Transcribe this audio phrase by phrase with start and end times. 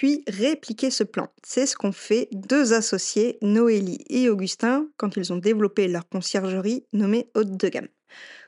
[0.00, 1.28] puis répliquer ce plan.
[1.42, 6.86] C'est ce qu'ont fait deux associés, Noélie et Augustin, quand ils ont développé leur conciergerie
[6.94, 7.88] nommée Haute de gamme.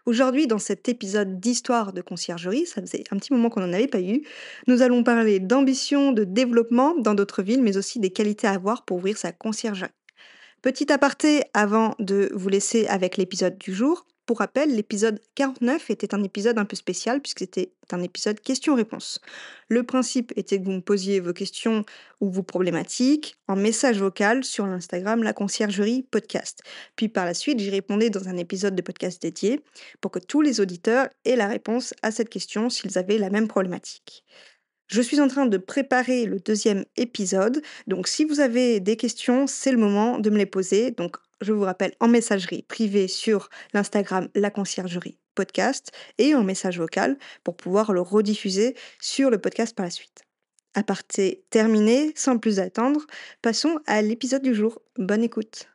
[0.07, 3.87] Aujourd'hui, dans cet épisode d'histoire de conciergerie, ça faisait un petit moment qu'on n'en avait
[3.87, 4.23] pas eu,
[4.67, 8.87] nous allons parler d'ambition, de développement dans d'autres villes, mais aussi des qualités à avoir
[8.87, 9.91] pour ouvrir sa conciergerie.
[10.63, 14.07] Petit aparté avant de vous laisser avec l'épisode du jour.
[14.25, 19.21] Pour rappel, l'épisode 49 était un épisode un peu spécial puisque c'était un épisode questions-réponses.
[19.69, 21.85] Le principe était que vous me posiez vos questions
[22.21, 26.63] ou vos problématiques en message vocal sur l'Instagram La Conciergerie Podcast.
[26.95, 29.61] Puis par la suite, j'y répondais dans un épisode de podcast dédié
[30.01, 33.49] pour que tous les auditeurs aient la réponse à cette question s'ils avaient la même
[33.49, 34.25] problématique.
[34.87, 39.47] Je suis en train de préparer le deuxième épisode, donc si vous avez des questions,
[39.47, 40.95] c'est le moment de me les poser.
[41.43, 47.19] Je vous rappelle en messagerie privée sur l'Instagram La Conciergerie Podcast et en message vocal
[47.45, 50.23] pour pouvoir le rediffuser sur le podcast par la suite.
[50.75, 50.83] À
[51.51, 53.07] terminé, sans plus attendre,
[53.43, 54.81] passons à l'épisode du jour.
[54.97, 55.69] Bonne écoute.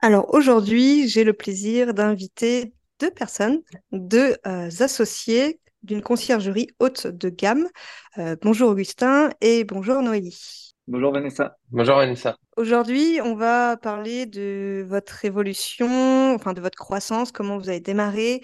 [0.00, 7.28] Alors aujourd'hui, j'ai le plaisir d'inviter deux personnes, deux euh, associés d'une conciergerie haute de
[7.28, 7.68] gamme.
[8.18, 10.71] Euh, bonjour Augustin et bonjour Noélie.
[10.88, 11.56] Bonjour Vanessa.
[11.70, 12.36] Bonjour Vanessa.
[12.56, 18.42] Aujourd'hui, on va parler de votre évolution, enfin de votre croissance, comment vous avez démarré.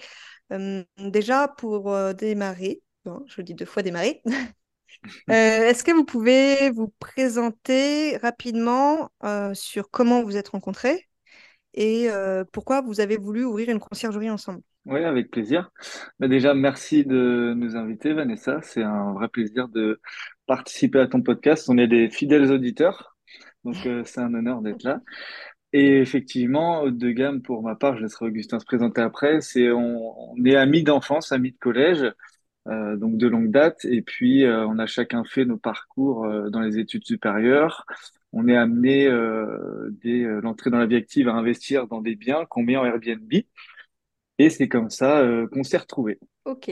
[0.53, 4.21] Euh, déjà, pour euh, démarrer, je le dis deux fois démarrer,
[5.27, 9.11] est-ce que vous pouvez vous présenter rapidement
[9.53, 11.09] sur comment vous êtes rencontrés
[11.73, 12.07] et
[12.53, 14.61] pourquoi vous avez voulu ouvrir une conciergerie ensemble?
[14.89, 15.71] Oui, avec plaisir.
[16.19, 18.59] Bah, déjà, merci de nous inviter, Vanessa.
[18.63, 20.01] C'est un vrai plaisir de
[20.47, 21.69] participer à ton podcast.
[21.69, 23.15] On est des fidèles auditeurs,
[23.63, 25.01] donc euh, c'est un honneur d'être là.
[25.73, 29.41] Et effectivement, de gamme, pour ma part, je laisserai Augustin se présenter après.
[29.41, 32.11] C'est on, est amis d'enfance, amis de collège,
[32.67, 33.85] euh, donc de longue date.
[33.85, 37.85] Et puis, euh, on a chacun fait nos parcours dans les études supérieures.
[38.33, 39.07] On est amené
[40.03, 43.31] dès l'entrée dans la vie active à investir dans des biens qu'on met en Airbnb.
[44.39, 46.17] Et c'est comme ça euh, qu'on s'est retrouvés.
[46.45, 46.71] Ok.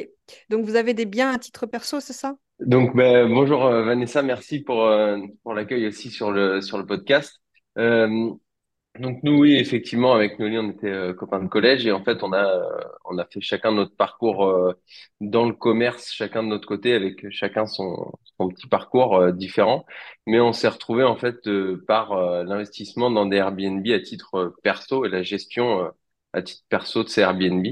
[0.50, 2.38] Donc, vous avez des biens à titre perso, c'est ça?
[2.62, 6.86] Donc, ben, bonjour euh, Vanessa, merci pour, euh, pour l'accueil aussi sur le, sur le
[6.86, 7.42] podcast.
[7.76, 12.32] donc, nous, oui, effectivement, avec Noli, on était copains de collège et en fait, on
[12.32, 12.58] a,
[13.04, 14.74] on a fait chacun notre parcours
[15.20, 19.86] dans le commerce, chacun de notre côté, avec chacun son, son petit parcours différent.
[20.26, 21.48] Mais on s'est retrouvés en fait
[21.86, 25.92] par l'investissement dans des Airbnb à titre perso et la gestion
[26.38, 27.66] à titre perso de ces Airbnb.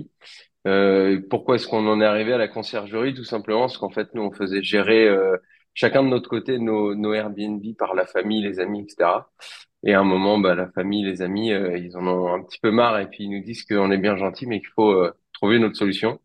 [0.68, 3.14] Euh, pourquoi est-ce qu'on en est arrivé à la conciergerie?
[3.14, 5.38] Tout simplement parce qu'en fait, nous, on faisait gérer euh,
[5.74, 9.28] chacun de notre côté nos, Airbnb par la famille, les amis, etc.
[9.84, 12.60] Et à un moment, bah, la famille, les amis, euh, ils en ont un petit
[12.60, 15.60] peu marre et puis ils nous disent qu'on est bien gentil, mais qu'il faut trouver
[15.60, 16.20] notre solution.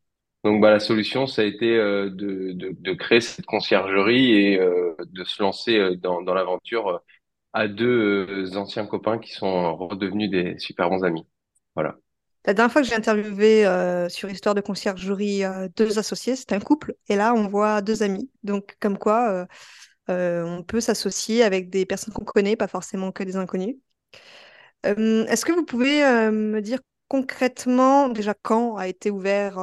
[0.44, 2.08] Donc, bah, la solution, ça a été de,
[2.54, 7.02] de, de, créer cette conciergerie et de se lancer dans, dans l'aventure
[7.52, 11.26] à deux anciens copains qui sont redevenus des super bons amis.
[11.74, 11.96] Voilà.
[12.46, 16.54] La dernière fois que j'ai interviewé euh, sur Histoire de conciergerie euh, deux associés, c'était
[16.54, 16.94] un couple.
[17.08, 18.30] Et là, on voit deux amis.
[18.44, 19.46] Donc, comme quoi,
[20.08, 23.76] euh, on peut s'associer avec des personnes qu'on connaît, pas forcément que des inconnus.
[24.82, 29.58] Est-ce que vous pouvez me dire concrètement déjà quand a été ouvert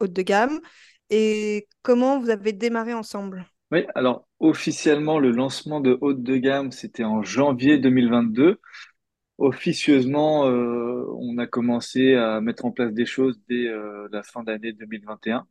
[0.00, 0.60] Haute de gamme
[1.10, 3.44] et comment vous avez démarré ensemble?
[3.70, 8.60] Oui, alors officiellement, le lancement de Haute de gamme, c'était en janvier 2022
[9.38, 14.42] officieusement, euh, on a commencé à mettre en place des choses dès euh, la fin
[14.42, 15.46] d'année 2021.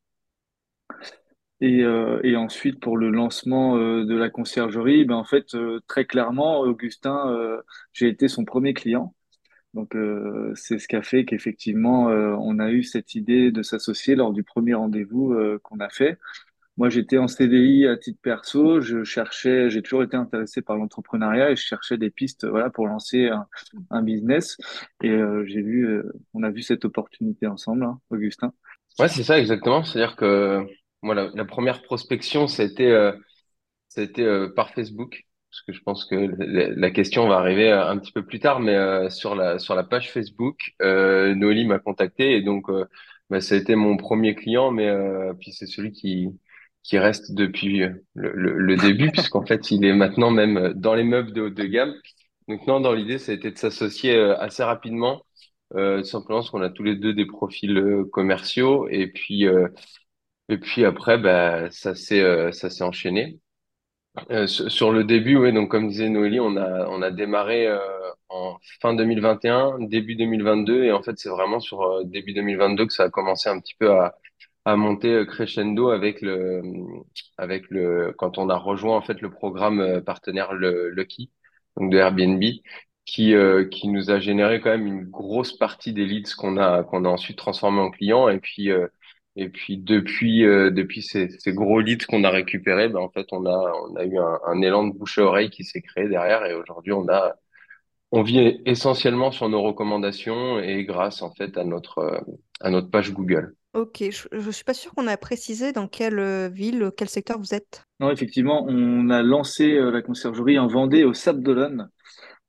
[1.62, 5.56] Et, euh, et ensuite, pour le lancement de la conciergerie, ben en fait,
[5.88, 7.62] très clairement, Augustin,
[7.94, 9.16] j'ai été son premier client.
[9.74, 9.96] Donc,
[10.56, 14.44] c'est ce qui a fait qu'effectivement, on a eu cette idée de s'associer lors du
[14.44, 16.18] premier rendez-vous qu'on a fait.
[16.78, 18.82] Moi, j'étais en CDI à titre perso.
[18.82, 22.88] Je cherchais, j'ai toujours été intéressé par l'entrepreneuriat et je cherchais des pistes, voilà, pour
[22.88, 23.30] lancer
[23.92, 24.58] un, business.
[25.02, 28.52] Et euh, j'ai vu, euh, on a vu cette opportunité ensemble, hein, Augustin.
[29.00, 29.84] Ouais, c'est ça exactement.
[29.84, 30.66] C'est-à-dire que
[31.02, 33.14] moi, la, première prospection, c'était, euh,
[33.88, 38.12] c'était euh, par Facebook, parce que je pense que la, question va arriver un petit
[38.12, 42.66] peu plus tard, mais sur la sur la page Facebook, Noélie m'a contacté et donc
[43.30, 44.92] bah, ça a été mon premier client, mais
[45.40, 46.30] puis c'est celui qui
[46.88, 51.04] qui reste depuis euh, le, le, début, puisqu'en fait, il est maintenant même dans les
[51.04, 51.94] meubles de haut de gamme.
[52.48, 55.24] Donc non, dans l'idée, ça a été de s'associer euh, assez rapidement
[55.76, 59.68] euh, simplement parce qu'on a tous les deux des profils euh, commerciaux et puis euh,
[60.50, 63.40] et puis après bah ça s'est euh, ça s'est enchaîné.
[64.32, 67.80] Euh, sur le début, oui, donc comme disait Noélie, on a on a démarré euh,
[68.30, 72.94] en fin 2021, début 2022 et en fait c'est vraiment sur euh, début 2022 que
[72.94, 74.16] ça a commencé un petit peu à
[74.66, 76.62] à monter euh, crescendo avec le
[77.38, 81.32] avec le quand on a rejoint en fait le programme euh, partenaire Lucky
[81.78, 82.44] donc de Airbnb
[83.06, 86.84] qui euh, qui nous a généré quand même une grosse partie des leads qu'on a
[86.84, 88.88] qu'on a ensuite transformé en clients et puis euh,
[89.36, 93.28] et puis depuis euh, depuis ces, ces gros leads qu'on a récupérés ben en fait
[93.32, 96.08] on a on a eu un, un élan de bouche à oreille qui s'est créé
[96.10, 97.36] derrière et aujourd'hui on a
[98.12, 102.24] on vit essentiellement sur nos recommandations et grâce en fait à notre
[102.62, 103.56] à notre page Google.
[103.76, 107.38] Ok, je ne suis pas sûre qu'on a précisé dans quelle euh, ville, quel secteur
[107.38, 107.84] vous êtes.
[108.00, 111.90] Non, effectivement, on a lancé euh, la conciergerie en Vendée, au Sable d'Olonne,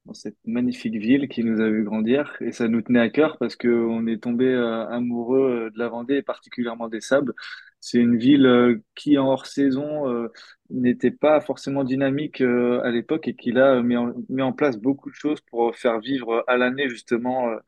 [0.04, 2.36] dans cette magnifique ville qui nous a vu grandir.
[2.40, 5.88] Et ça nous tenait à cœur parce qu'on est tombé euh, amoureux euh, de la
[5.88, 7.34] Vendée et particulièrement des sables.
[7.80, 10.28] C'est une ville euh, qui, en hors saison, euh,
[10.70, 14.76] n'était pas forcément dynamique euh, à l'époque et qui a mis en, mis en place
[14.76, 17.58] beaucoup de choses pour faire vivre à l'année justement euh,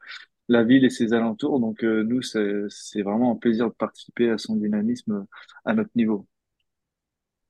[0.49, 1.61] la ville et ses alentours.
[1.61, 5.25] Donc euh, nous, c'est, vraiment un plaisir de participer à son dynamisme euh,
[5.65, 6.27] à notre niveau.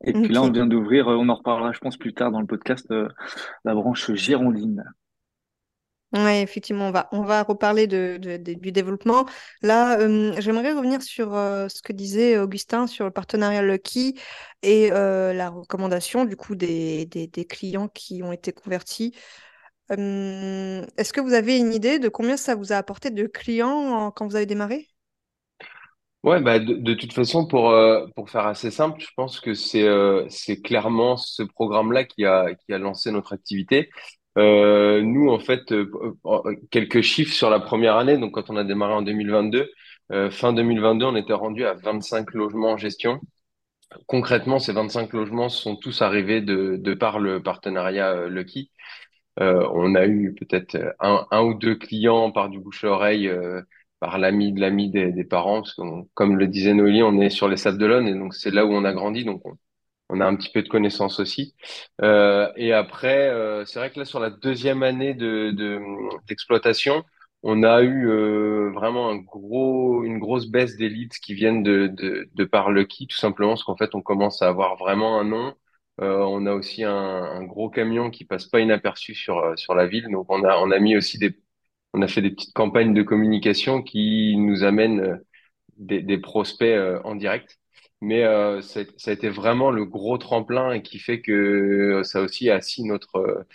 [0.04, 2.40] Et puis là, on vient d'ouvrir, euh, on en reparlera, je pense, plus tard dans
[2.40, 3.08] le podcast, euh,
[3.64, 4.84] la branche girondine.
[6.14, 9.26] Ouais, effectivement, on va, on va reparler de, de- de- du développement.
[9.60, 14.18] Là, euh, j'aimerais revenir sur ce que disait Augustin sur le partenariat Lucky
[14.62, 19.14] et la recommandation du coup des, des, des clients qui ont été convertis.
[19.90, 24.26] Est-ce que vous avez une idée de combien ça vous a apporté de clients quand
[24.26, 24.88] vous avez démarré?
[26.24, 29.84] Ouais, bah de, toute façon, pour, euh, pour faire assez simple, je pense que c'est
[29.84, 30.26] euh,
[30.64, 33.88] clairement ce programme-là qui a, qui a lancé notre activité.
[34.36, 35.72] Euh, nous, en fait,
[36.70, 38.18] quelques chiffres sur la première année.
[38.18, 39.70] Donc, quand on a démarré en 2022,
[40.12, 43.20] euh, fin 2022, on était rendu à 25 logements en gestion.
[44.06, 48.70] Concrètement, ces 25 logements sont tous arrivés de, de par le partenariat Lucky.
[49.40, 53.28] Euh, on a eu peut-être un, un ou deux clients par du bouche à oreille,
[53.28, 53.62] euh,
[54.00, 55.82] par l'ami de l'ami des, des parents, parce que
[56.14, 58.72] comme le disait Noélie, on est sur les Sables d'Olonne et donc c'est là où
[58.72, 59.56] on a grandi, donc on,
[60.10, 61.54] on a un petit peu de connaissances aussi.
[62.02, 65.80] Euh, et après, euh, c'est vrai que là sur la deuxième année de, de
[66.28, 67.04] d'exploitation,
[67.42, 71.86] on a eu euh, vraiment un gros, une grosse baisse des leads qui viennent de,
[71.88, 75.24] de, de par Lucky, tout simplement parce qu'en fait on commence à avoir vraiment un
[75.24, 75.54] nom.
[76.00, 79.74] Euh, on a aussi un, un gros camion qui passe pas inaperçu sur euh, sur
[79.74, 81.36] la ville, donc on a on a mis aussi des
[81.94, 85.16] on a fait des petites campagnes de communication qui nous amènent euh,
[85.78, 87.58] des, des prospects euh, en direct.
[88.02, 92.22] Mais euh, ça, ça a été vraiment le gros tremplin et qui fait que ça
[92.22, 93.46] aussi a assis notre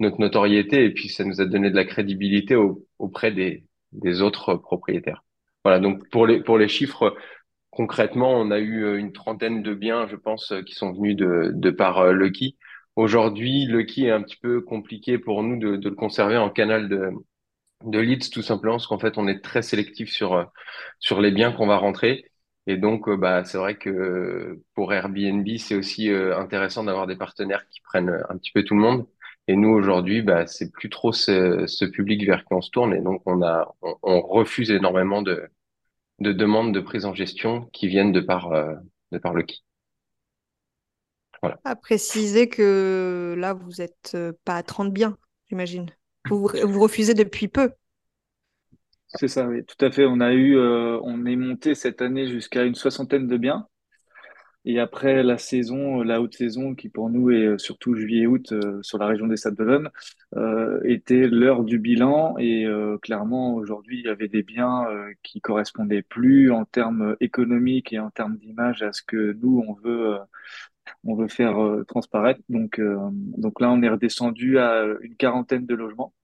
[0.00, 4.22] notre notoriété et puis ça nous a donné de la crédibilité au- auprès des des
[4.22, 5.24] autres propriétaires.
[5.64, 7.16] Voilà, donc pour les pour les chiffres
[7.70, 11.16] Concrètement, on a eu euh, une trentaine de biens, je pense, euh, qui sont venus
[11.16, 12.56] de, de par euh, Lucky.
[12.96, 16.88] Aujourd'hui, Lucky est un petit peu compliqué pour nous de, de le conserver en canal
[16.88, 17.10] de,
[17.84, 20.50] de leads, tout simplement, parce qu'en fait, on est très sélectif sur,
[21.00, 22.26] sur les biens qu'on va rentrer.
[22.66, 27.80] Et donc, bah, c'est vrai que pour Airbnb, c'est aussi intéressant d'avoir des partenaires qui
[27.82, 29.06] prennent un petit peu tout le monde.
[29.48, 32.94] Et nous, aujourd'hui, bah, c'est plus trop ce, ce public vers qui on se tourne.
[32.94, 35.48] Et donc, on a, on refuse énormément de
[36.20, 38.74] de demandes de prise en gestion qui viennent de par, euh,
[39.12, 39.64] de par le qui.
[41.42, 41.58] Voilà.
[41.64, 45.16] À préciser que là, vous êtes euh, pas à 30 biens,
[45.48, 45.86] j'imagine.
[46.28, 47.70] Vous, vous refusez depuis peu.
[49.14, 50.04] C'est ça, oui, tout à fait.
[50.06, 53.66] On a eu, euh, on est monté cette année jusqu'à une soixantaine de biens.
[54.66, 58.82] Et après la saison, la haute saison, qui pour nous est euh, surtout juillet-août euh,
[58.82, 59.90] sur la région des Sables-d'Olonne,
[60.36, 62.36] euh, était l'heure du bilan.
[62.38, 67.16] Et euh, clairement, aujourd'hui, il y avait des biens euh, qui correspondaient plus en termes
[67.20, 70.18] économiques et en termes d'image à ce que nous, on veut, euh,
[71.04, 72.40] on veut faire euh, transparaître.
[72.50, 76.14] Donc, euh, donc là, on est redescendu à une quarantaine de logements.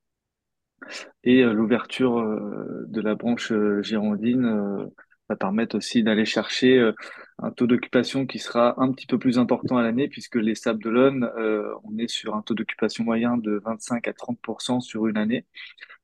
[1.25, 4.87] Et euh, l'ouverture euh, de la branche euh, girondine euh,
[5.29, 6.93] va permettre aussi d'aller chercher euh,
[7.39, 10.83] un taux d'occupation qui sera un petit peu plus important à l'année, puisque les Sables
[10.83, 15.17] d'Olonne, euh, on est sur un taux d'occupation moyen de 25 à 30% sur une
[15.17, 15.45] année.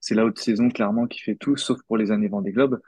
[0.00, 2.80] C'est la haute saison clairement qui fait tout, sauf pour les années Vendée Globe.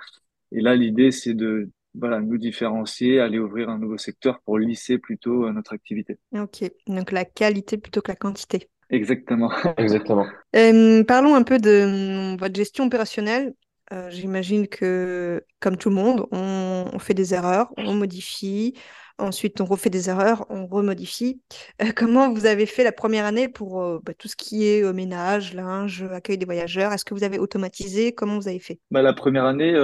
[0.53, 4.99] Et là, l'idée, c'est de voilà, nous différencier, aller ouvrir un nouveau secteur pour lisser
[4.99, 6.19] plutôt euh, notre activité.
[6.33, 8.69] Ok, donc la qualité plutôt que la quantité.
[8.91, 9.51] Exactement.
[9.79, 10.27] Exactement.
[10.57, 13.55] Euh, parlons un peu de hum, votre gestion opérationnelle.
[13.93, 18.75] Euh, j'imagine que, comme tout le monde, on, fait des erreurs, on modifie,
[19.19, 21.43] ensuite on refait des erreurs, on remodifie.
[21.83, 24.91] Euh, comment vous avez fait la première année pour euh, bah, tout ce qui est
[24.93, 26.93] ménage, linge, accueil des voyageurs?
[26.93, 28.15] Est-ce que vous avez automatisé?
[28.15, 28.81] Comment vous avez fait?
[28.91, 29.75] Bah, la première année,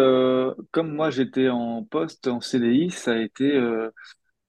[0.70, 3.60] comme moi j'étais en poste, en CDI, ça a été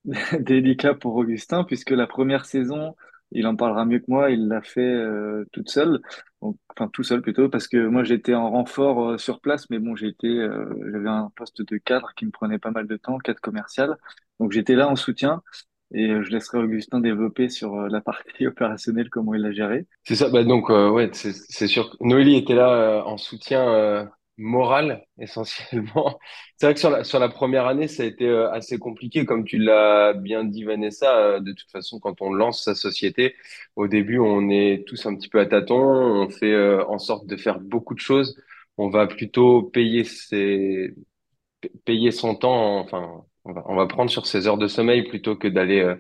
[0.40, 2.96] délicat pour Augustin, puisque la première saison,
[3.34, 4.98] il en parlera mieux que moi, il l'a fait
[5.52, 6.00] toute seule,
[6.42, 9.80] donc, enfin tout seul plutôt, parce que moi j'étais en renfort euh, sur place, mais
[9.80, 13.18] bon, j'étais, euh, j'avais un poste de cadre qui me prenait pas mal de temps,
[13.20, 13.98] cadre commercial,
[14.40, 15.44] donc j'étais là en soutien,
[15.94, 19.88] et euh, je laisserai Augustin développer sur euh, la partie opérationnelle, comment il l'a géré.
[20.04, 21.92] C'est ça, bah donc euh, ouais, c'est c'est sûr.
[21.92, 24.06] que Noélie était là euh, en soutien euh,
[24.42, 26.20] moral essentiellement.
[26.58, 29.26] C'est vrai que sur la sur la première année, ça a été euh, assez compliqué,
[29.26, 31.18] comme tu l'as bien dit, Vanessa.
[31.18, 33.36] euh, de toute façon, quand on lance sa société,
[33.76, 35.78] au début, on est tous un petit peu à tâtons.
[35.82, 38.36] On fait euh, en sorte de faire beaucoup de choses.
[38.78, 40.94] On va plutôt payer ses
[41.86, 42.80] payer son temps.
[42.80, 45.96] Enfin, on va on va prendre sur ses heures de sommeil plutôt que d'aller euh,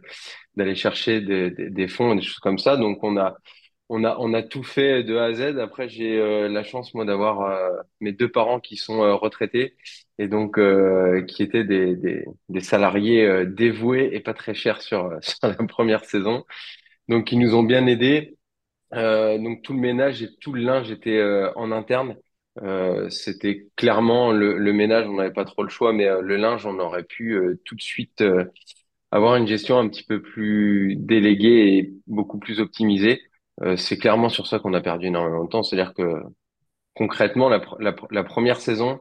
[0.55, 2.77] d'aller chercher des, des des fonds, des choses comme ça.
[2.77, 3.37] Donc on a
[3.93, 5.59] on a, on a tout fait de A à Z.
[5.59, 7.69] Après, j'ai euh, la chance, moi, d'avoir euh,
[7.99, 9.75] mes deux parents qui sont euh, retraités
[10.17, 10.59] et donc
[11.27, 15.09] qui étaient des, des, salariés dévoués et pas très chers sur,
[15.43, 16.45] la première saison.
[17.09, 18.37] Donc, ils nous ont bien aidés.
[18.93, 21.21] Donc, tout le ménage et tout le linge était
[21.55, 22.17] en interne.
[23.09, 26.77] C'était clairement le, le ménage, on n'avait pas trop le choix, mais le linge, on
[26.79, 28.23] aurait pu tout de suite
[29.09, 33.21] avoir une gestion un petit peu plus déléguée et beaucoup plus optimisée.
[33.63, 35.63] Euh, c'est clairement sur ça qu'on a perdu énormément de temps.
[35.63, 36.23] C'est-à-dire que
[36.95, 38.99] concrètement, la, pr- la, pr- la première saison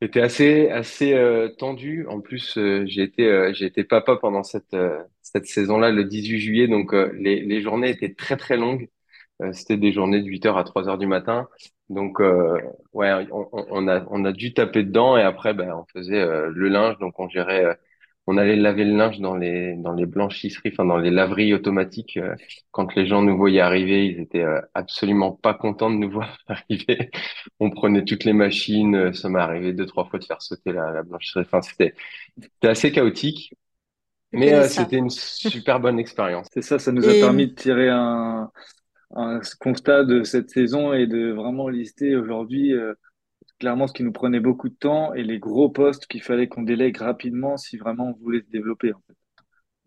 [0.00, 2.06] était assez assez euh, tendue.
[2.08, 6.04] En plus, euh, j'ai été euh, j'ai été papa pendant cette euh, cette saison-là, le
[6.04, 6.68] 18 juillet.
[6.68, 8.88] Donc les les journées étaient très très longues.
[9.52, 11.48] C'était des journées de 8 heures à 3 heures du matin.
[11.90, 16.24] Donc ouais, on, on a on a dû taper dedans et après ben on faisait
[16.50, 16.98] le linge.
[16.98, 17.78] Donc on gérait
[18.26, 22.16] on allait laver le linge dans les dans les blanchisseries, enfin dans les laveries automatiques.
[22.18, 22.34] euh,
[22.70, 26.38] quand les gens nous voyaient arriver, ils étaient euh, absolument pas contents de nous voir
[26.48, 27.10] arriver.
[27.60, 28.94] On prenait toutes les machines.
[28.96, 31.44] euh, Ça m'est arrivé deux trois fois de faire sauter la, la blanchisserie.
[31.46, 31.94] Enfin c'était
[32.42, 33.54] c'était assez chaotique,
[34.32, 36.48] mais euh, c'était une super bonne expérience.
[36.52, 38.50] C'est ça, ça nous a Et permis de tirer un,
[39.16, 42.94] un constat de cette saison et de vraiment lister aujourd'hui euh,
[43.60, 46.62] clairement ce qui nous prenait beaucoup de temps et les gros postes qu'il fallait qu'on
[46.62, 48.92] délègue rapidement si vraiment on voulait se développer.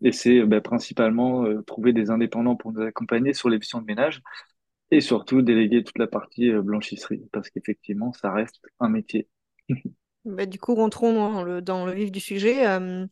[0.02, 3.86] Et c'est ben, principalement euh, trouver des indépendants pour nous accompagner sur les missions de
[3.86, 4.22] ménage
[4.90, 9.28] et surtout déléguer toute la partie euh, blanchisserie parce qu'effectivement, ça reste un métier.
[10.24, 12.66] bah, du coup, rentrons dans le, dans le vif du sujet.
[12.68, 13.06] Euh,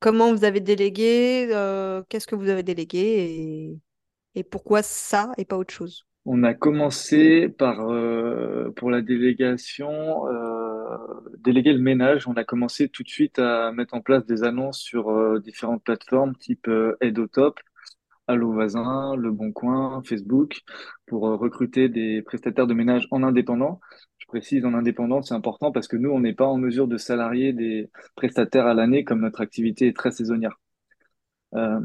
[0.00, 1.46] comment vous avez délégué?
[2.08, 3.78] qu'est-ce que vous avez délégué?
[4.34, 6.06] Et pourquoi ça et pas autre chose?
[6.26, 10.96] On a commencé par, euh, pour la délégation, euh,
[11.38, 12.26] déléguer le ménage.
[12.26, 15.84] On a commencé tout de suite à mettre en place des annonces sur euh, différentes
[15.84, 17.60] plateformes type euh, Aide au Top,
[18.26, 20.62] Allo Voisin, Le Bon Coin, Facebook,
[21.06, 23.80] pour euh, recruter des prestataires de ménage en indépendant.
[24.18, 26.96] Je précise en indépendant, c'est important parce que nous, on n'est pas en mesure de
[26.96, 30.58] salarier des prestataires à l'année comme notre activité est très saisonnière.
[31.54, 31.80] Euh,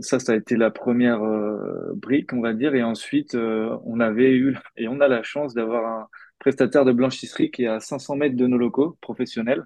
[0.00, 2.74] ça, ça a été la première euh, brique, on va dire.
[2.74, 6.92] Et ensuite, euh, on avait eu et on a la chance d'avoir un prestataire de
[6.92, 9.64] blanchisserie qui est à 500 mètres de nos locaux professionnels.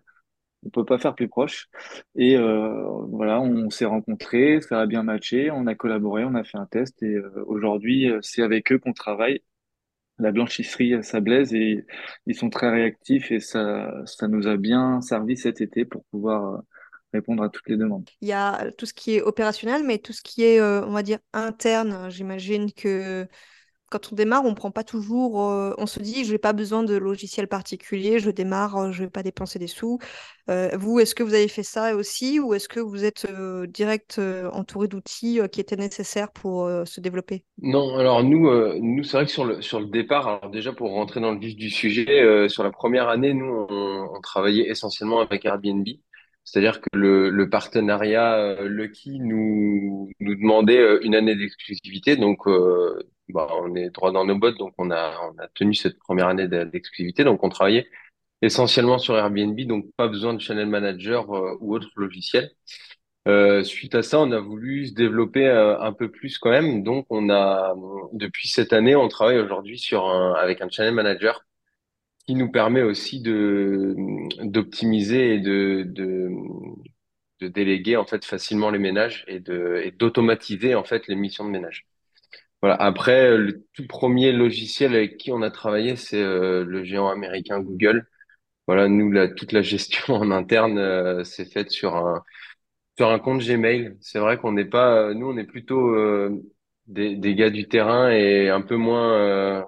[0.65, 1.69] On peut pas faire plus proche.
[2.17, 6.45] Et euh, voilà, on s'est rencontrés, ça a bien matché, on a collaboré, on a
[6.45, 7.03] fait un test.
[7.03, 9.43] Et euh, aujourd'hui, c'est avec eux qu'on travaille.
[10.19, 11.85] La blanchisserie, ça blaise et
[12.27, 16.63] ils sont très réactifs et ça, ça nous a bien servi cet été pour pouvoir
[17.13, 18.09] répondre à toutes les demandes.
[18.21, 20.93] Il y a tout ce qui est opérationnel, mais tout ce qui est, euh, on
[20.93, 22.11] va dire, interne.
[22.11, 23.27] J'imagine que
[23.89, 25.49] quand on démarre, on prend pas toujours.
[25.49, 29.05] euh, on se dit, je n'ai pas besoin de logiciel particulier, je démarre, euh, je
[29.05, 29.99] vais pas dépenser des sous.
[30.51, 33.67] Euh, vous, est-ce que vous avez fait ça aussi, ou est-ce que vous êtes euh,
[33.67, 37.45] direct euh, entouré d'outils euh, qui étaient nécessaires pour euh, se développer?
[37.59, 40.73] Non, alors nous, euh, nous c'est vrai que sur le sur le départ, alors déjà
[40.73, 44.21] pour rentrer dans le vif du sujet, euh, sur la première année, nous on, on
[44.21, 45.87] travaillait essentiellement avec Airbnb,
[46.47, 52.99] c'est-à-dire que le, partenariat euh, Lucky nous nous demandait euh, une année d'exclusivité, donc euh,
[53.29, 55.19] bah, on est droit dans nos bottes, donc on a
[55.55, 57.89] tenu cette première année de- d'exclusivité, donc on travaillait
[58.43, 61.29] essentiellement sur Airbnb, donc pas besoin de channel manager
[61.61, 62.51] ou autre logiciel.
[63.65, 66.83] Suite à ça, on a voulu se développer un peu plus quand même.
[66.85, 67.75] Donc, on a,
[68.13, 69.83] depuis cette année, on travaille aujourd'hui
[70.39, 71.45] avec un channel manager
[72.27, 73.95] qui nous permet aussi de,
[74.43, 76.31] d'optimiser et de, de,
[77.41, 81.45] de déléguer en fait facilement les ménages et de, et d'automatiser en fait les missions
[81.45, 81.87] de ménage.
[82.63, 82.77] Voilà.
[82.77, 87.61] Après, le tout premier logiciel avec qui on a travaillé, c'est euh, le géant américain
[87.61, 88.09] Google.
[88.67, 92.25] Voilà, nous, la, toute la gestion en interne, euh, c'est faite sur un
[92.99, 93.97] sur un compte Gmail.
[94.01, 96.43] C'est vrai qu'on n'est pas, nous, on est plutôt euh,
[96.87, 99.67] des, des gars du terrain et un peu moins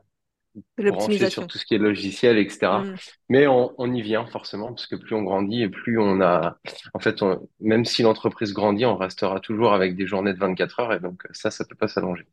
[0.79, 2.91] De branchés sur tout ce qui est logiciel, etc.
[2.91, 2.99] Mmh.
[3.29, 6.59] Mais on, on y vient forcément parce que plus on grandit et plus on a,
[6.95, 10.81] en fait, on- même si l'entreprise grandit, on restera toujours avec des journées de 24
[10.81, 12.27] heures et donc ça, ça peut pas s'allonger.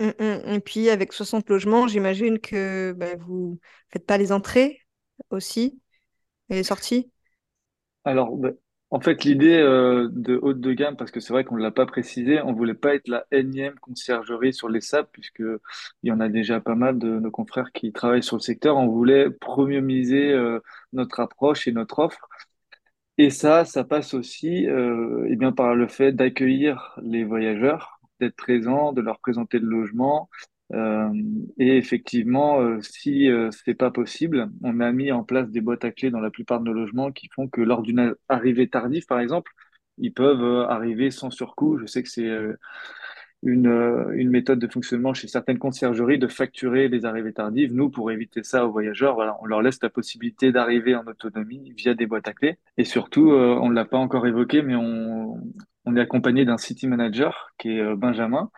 [0.00, 0.48] Mmh, mmh.
[0.54, 3.58] Et puis avec 60 logements, j'imagine que bah, vous
[3.90, 4.80] faites pas les entrées
[5.30, 5.80] aussi
[6.50, 7.12] et les sorties?
[8.04, 8.56] Alors, ben,
[8.90, 11.70] en fait, l'idée euh, de haute de gamme, parce que c'est vrai qu'on ne l'a
[11.70, 16.12] pas précisé, on voulait pas être la énième conciergerie sur les SAP, puisque il y
[16.12, 18.76] en a déjà pas mal de nos confrères qui travaillent sur le secteur.
[18.76, 20.60] On voulait premiumiser euh,
[20.94, 22.28] notre approche et notre offre.
[23.18, 28.36] Et ça, ça passe aussi euh, eh bien, par le fait d'accueillir les voyageurs, d'être
[28.36, 30.30] présent, de leur présenter le logement.
[30.74, 31.08] Euh,
[31.58, 35.84] et effectivement, euh, si euh, c'est pas possible, on a mis en place des boîtes
[35.84, 39.06] à clés dans la plupart de nos logements qui font que lors d'une arrivée tardive,
[39.06, 39.52] par exemple,
[39.96, 41.78] ils peuvent arriver sans surcoût.
[41.78, 42.28] Je sais que c'est
[43.42, 47.72] une, euh, une méthode de fonctionnement chez certaines conciergeries de facturer les arrivées tardives.
[47.72, 51.72] Nous, pour éviter ça aux voyageurs, voilà, on leur laisse la possibilité d'arriver en autonomie
[51.76, 52.58] via des boîtes à clés.
[52.76, 55.40] Et surtout, euh, on ne l'a pas encore évoqué, mais on,
[55.84, 58.50] on est accompagné d'un city manager qui est euh, Benjamin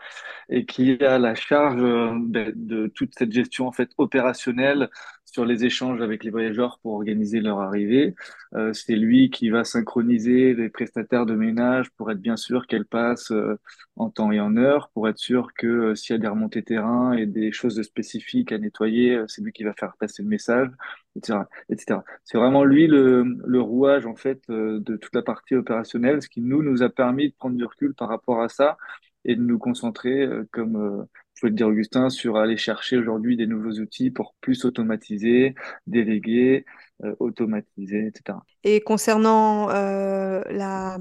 [0.49, 4.91] et qui a la charge de, de toute cette gestion en fait opérationnelle
[5.33, 8.15] sur les échanges avec les voyageurs pour organiser leur arrivée.
[8.55, 12.87] Euh, c'est lui qui va synchroniser les prestataires de ménage pour être bien sûr qu'elles
[12.87, 13.59] passent euh,
[14.01, 16.63] en temps et en heure, pour être sûr que euh, s'il y a des remontées
[16.63, 20.29] terrain et des choses spécifiques à nettoyer, euh, c'est lui qui va faire passer le
[20.29, 20.69] message,
[21.17, 22.01] etc., etc.
[22.25, 26.29] C'est vraiment lui le, le rouage en fait euh, de toute la partie opérationnelle, ce
[26.29, 28.79] qui nous nous a permis de prendre du recul par rapport à ça
[29.27, 31.07] et de nous concentrer, comme
[31.41, 35.55] peux le dire Augustin, sur aller chercher aujourd'hui des nouveaux outils pour plus automatiser,
[35.87, 36.65] déléguer,
[37.05, 38.45] euh, automatiser, etc.
[38.63, 40.99] Et concernant euh, la,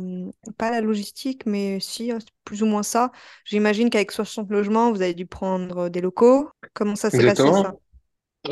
[0.58, 3.12] pas la logistique, mais si, c'est plus ou moins ça,
[3.43, 6.50] j'imagine qu'avec 60 logements, vous avez dû prendre des locaux.
[6.74, 7.73] Comment ça s'est passé ça?
[7.73, 7.80] Exactement.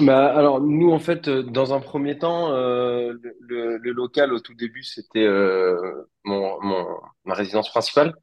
[0.02, 4.34] Bah, alors nous en fait euh, dans un premier temps euh, le, le- le local
[4.34, 5.78] au tout début c'était euh,
[6.26, 6.86] mon, mon
[7.26, 8.14] ma résidence principale.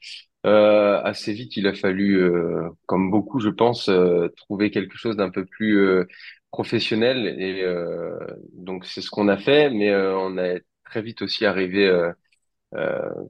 [0.46, 5.16] Euh, assez vite il a fallu euh, comme beaucoup je pense euh, trouver quelque chose
[5.16, 6.04] d'un peu plus euh,
[6.50, 7.26] professionnel.
[7.40, 8.18] Et euh,
[8.52, 9.70] donc c'est ce qu'on a fait.
[9.70, 11.88] Mais euh, on a très vite aussi arrivé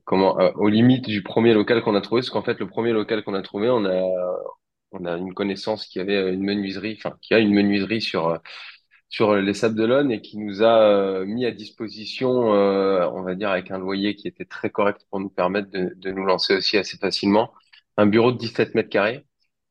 [0.05, 2.21] comment aux limites du premier local qu'on a trouvé.
[2.21, 4.03] Parce qu'en fait le premier local qu'on a trouvé on a
[4.93, 8.39] on a une connaissance qui avait une menuiserie enfin qui a une menuiserie sur
[9.15, 13.37] sur les Sables d'Olonne et qui nous a euh, mis à disposition, euh, on va
[13.37, 16.79] dire avec un loyer qui était très correct pour nous permettre de, nous lancer aussi
[16.79, 17.53] assez facilement.
[17.97, 19.25] Un bureau de 17 mètres carrés.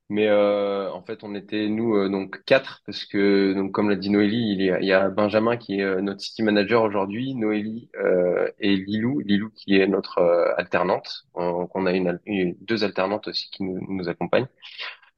[0.09, 3.97] Mais euh, en fait, on était nous euh, donc quatre parce que donc comme l'a
[3.97, 8.49] dit Noélie, il y a, Benjamin qui est euh, notre city manager aujourd'hui, Noélie euh,
[8.59, 11.25] et Lilou, Lilou qui est notre euh, alternante.
[11.35, 12.19] On, a une-
[12.61, 14.47] deux alternantes aussi qui nous, nous accompagnent.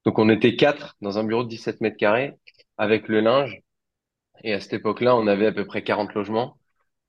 [0.05, 2.33] Donc on était quatre dans un bureau de 17 mètres carrés
[2.77, 3.61] avec le linge.
[4.43, 6.57] Et à cette époque-là, on avait à peu près 40 logements.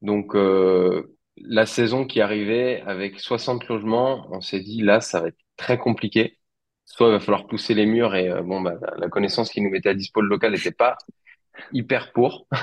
[0.03, 5.29] Donc, euh, la saison qui arrivait avec 60 logements, on s'est dit, là, ça va
[5.29, 6.39] être très compliqué.
[6.85, 9.71] Soit il va falloir pousser les murs et euh, bon, bah, la connaissance qui nous
[9.71, 10.97] mettait à dispo le local n'était pas
[11.73, 12.47] hyper pour.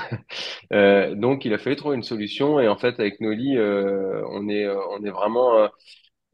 [0.72, 2.58] Euh, donc, il a fallu trouver une solution.
[2.58, 5.68] Et en fait, avec Noli, euh, on est, euh, on est vraiment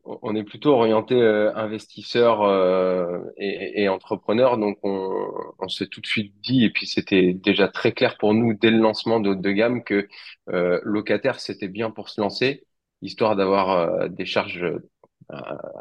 [0.04, 6.06] on est plutôt orienté euh, investisseur euh, et, et entrepreneur, donc on, s'est tout de
[6.06, 9.50] suite dit, et puis c'était déjà très clair pour nous dès le lancement de de
[9.52, 10.08] gamme que
[10.48, 12.64] euh, locataire c'était bien pour se lancer,
[13.02, 14.64] histoire d'avoir euh, des charges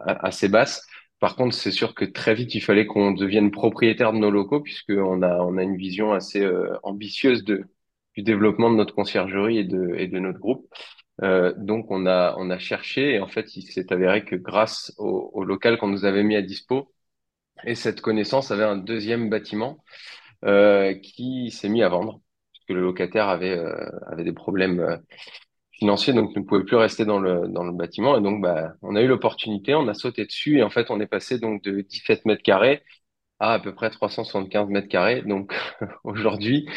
[0.05, 0.85] assez basses.
[1.19, 4.61] Par contre, c'est sûr que très vite il fallait qu'on devienne propriétaire de nos locaux,
[4.61, 6.47] puisque on a on a une vision assez
[6.83, 7.65] ambitieuse du
[8.17, 10.67] développement de notre conciergerie et de et de notre groupe.
[11.23, 14.93] Euh, donc on a on a cherché et en fait il s'est avéré que grâce
[14.97, 16.93] au, au local qu'on nous avait mis à dispo
[17.65, 19.83] et cette connaissance avait un deuxième bâtiment
[20.45, 22.21] euh, qui s'est mis à vendre
[22.53, 24.99] parce que le locataire avait euh, avait des problèmes
[25.71, 28.17] financiers donc ne pouvait plus rester dans le dans le bâtiment.
[28.17, 30.99] Et donc bah on a eu l'opportunité on a sauté dessus et en fait on
[30.99, 32.83] est passé donc de 17 mètres carrés
[33.39, 35.53] à à peu près 375 mètres carrés donc
[36.03, 36.67] aujourd'hui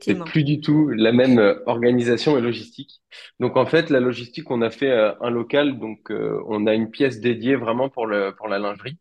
[0.00, 3.02] c'est plus du tout la même euh, organisation et logistique.
[3.40, 6.74] Donc en fait, la logistique, on a fait euh, un local, donc euh, on a
[6.74, 8.98] une pièce dédiée vraiment pour le pour la lingerie,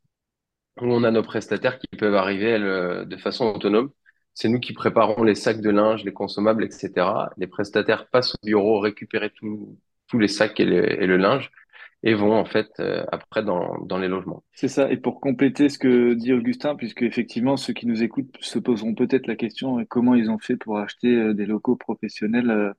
[0.82, 3.92] où on a nos prestataires qui peuvent arriver elles, de façon autonome.
[4.34, 7.32] C'est nous qui préparons les sacs de linge, les consommables, etc.
[7.38, 11.52] Les prestataires passent au bureau récupérer tout- tous les sacs et le linge.
[12.04, 14.44] Et vont en fait euh, après dans, dans les logements.
[14.54, 14.92] C'est ça.
[14.92, 18.96] Et pour compléter ce que dit Augustin, puisque effectivement ceux qui nous écoutent se poseront
[18.96, 22.74] peut-être la question euh, comment ils ont fait pour acheter euh, des locaux professionnels euh,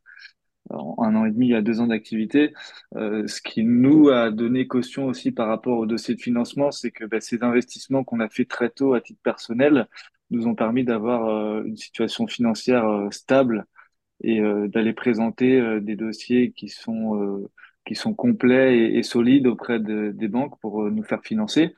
[0.71, 2.53] un an et demi, a deux ans d'activité.
[2.97, 6.93] Euh, ce qui nous a donné caution aussi par rapport au dossier de financement, c'est
[6.93, 9.89] que bah, ces investissements qu'on a fait très tôt à titre personnel
[10.31, 13.67] nous ont permis d'avoir une situation financière stable
[14.23, 17.45] et d'aller présenter des dossiers qui sont
[17.87, 21.75] qui sont complets et, solides auprès de- des banques pour euh, nous faire financer.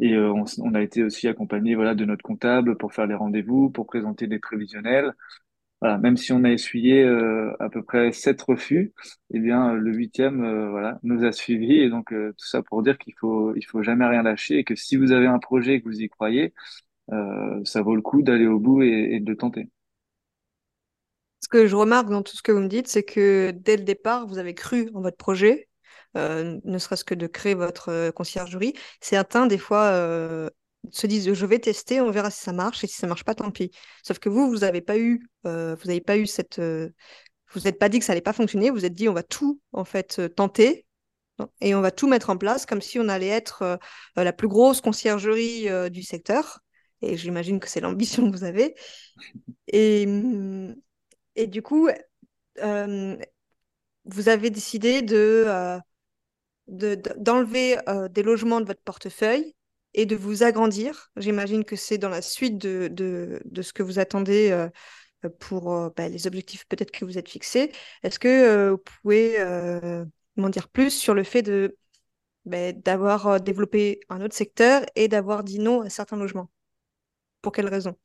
[0.00, 3.14] Et euh, on, on a été aussi accompagné voilà de notre comptable pour faire les
[3.16, 5.12] rendez-vous, pour présenter des prévisionnels.
[5.80, 8.92] Voilà, même si on a essuyé euh, à peu près sept refus,
[9.32, 12.82] eh bien le huitième euh, voilà nous a suivis et donc euh, tout ça pour
[12.82, 15.74] dire qu'il faut il faut jamais rien lâcher et que si vous avez un projet
[15.74, 16.52] et que vous y croyez,
[17.12, 19.68] euh, ça vaut le coup d'aller au bout et, et de le tenter.
[21.40, 23.84] Ce que je remarque dans tout ce que vous me dites, c'est que dès le
[23.84, 25.68] départ, vous avez cru en votre projet,
[26.16, 28.74] euh, ne serait-ce que de créer votre euh, conciergerie.
[29.00, 30.50] Certains, des fois, euh,
[30.90, 33.34] se disent, je vais tester, on verra si ça marche, et si ça marche pas,
[33.34, 33.70] tant pis.
[34.02, 37.78] Sauf que vous, vous n'avez pas eu, euh, vous n'avez pas eu cette, vous n'êtes
[37.78, 38.70] pas dit que ça allait pas fonctionner.
[38.70, 40.86] Vous êtes dit, on va tout en fait tenter
[41.60, 43.78] et on va tout mettre en place comme si on allait être
[44.16, 46.60] la plus grosse conciergerie du secteur.
[47.00, 48.74] Et j'imagine que c'est l'ambition que vous avez.
[49.68, 50.74] Et, hum,
[51.38, 51.88] et du coup,
[52.62, 53.16] euh,
[54.06, 55.78] vous avez décidé de, euh,
[56.68, 59.54] de- de- d'enlever euh, des logements de votre portefeuille
[59.94, 61.10] et de vous agrandir.
[61.16, 64.68] J'imagine que c'est dans la suite de, de, ce que vous attendez
[65.40, 67.72] pour bah, les objectifs peut-être que vous êtes fixés.
[68.02, 69.38] Est-ce que vous pouvez
[70.36, 71.76] m'en dire plus sur le fait de,
[72.46, 76.50] bah, d'avoir développé un autre secteur et d'avoir dit non à certains logements?
[77.42, 77.96] Pour quelles raisons?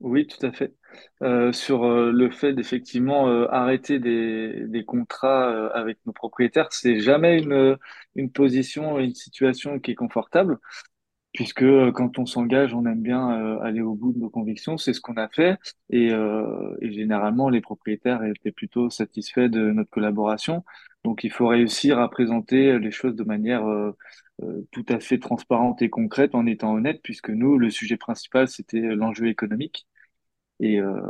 [0.00, 0.74] Oui, tout à fait.
[1.22, 7.40] Euh, sur euh, le fait d'effectivement euh, arrêter des, contrats avec nos propriétaires, c'est jamais
[7.40, 7.78] une,
[8.16, 10.58] une position, une situation qui est confortable.
[11.32, 14.76] puisque quand on s'engage, on aime bien aller au bout de nos convictions.
[14.78, 15.58] C'est ce qu'on a fait
[15.90, 16.10] et,
[16.82, 20.64] généralement les propriétaires étaient plutôt satisfaits de notre collaboration.
[21.04, 23.64] Donc il faut réussir à présenter les choses de manière
[24.72, 28.80] tout à fait transparente et concrète en étant honnête, puisque nous, le sujet principal, c'était
[28.80, 29.86] l'enjeu économique.
[30.60, 31.00] Et, euh,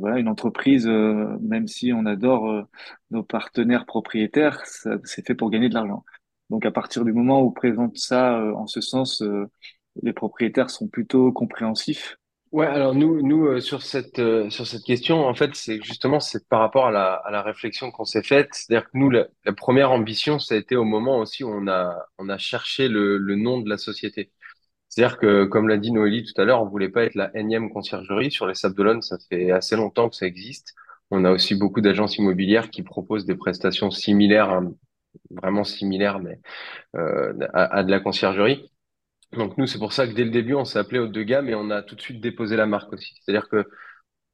[0.00, 2.62] voilà, une entreprise, euh, même si on adore euh,
[3.10, 6.04] nos partenaires propriétaires, c'est fait pour gagner de l'argent.
[6.50, 9.46] Donc à partir du moment où on présente ça euh, en ce sens, euh,
[10.02, 12.18] les propriétaires sont plutôt compréhensifs.
[12.50, 16.18] Ouais, alors nous, nous euh, sur cette euh, sur cette question, en fait, c'est justement
[16.18, 18.48] c'est par rapport à la à la réflexion qu'on s'est faite.
[18.52, 21.94] C'est-à-dire que nous, la, première ambition, ça a été au moment aussi où on a
[22.16, 24.32] on a cherché le le nom de la société.
[24.88, 27.70] C'est-à-dire que, comme l'a dit Noélie tout à l'heure, on voulait pas être la énième
[27.72, 28.30] conciergerie.
[28.30, 30.74] Sur les Sables d'Olonne, ça fait assez longtemps que ça existe.
[31.10, 34.72] On a aussi beaucoup d'agences immobilières qui proposent des prestations similaires, hein,
[35.30, 36.40] vraiment similaires, mais
[36.96, 38.70] euh, à, à de la conciergerie.
[39.32, 41.48] Donc nous, c'est pour ça que dès le début, on s'est appelé haut de gamme
[41.48, 43.14] et on a tout de suite déposé la marque aussi.
[43.20, 43.64] C'est-à-dire que